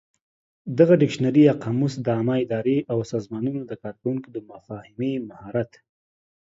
[0.77, 5.71] دغه ډکشنري یا قاموس د عامه ادارې او سازمانونو د کارکوونکو د مفاهمې مهارت